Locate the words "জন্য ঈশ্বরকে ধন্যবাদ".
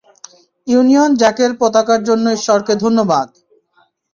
2.03-3.27